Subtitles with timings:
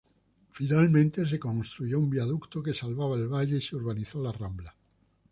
[0.49, 4.75] Finalmente se construyó un viaducto que salvaba el valle y se urbanizó la rambla.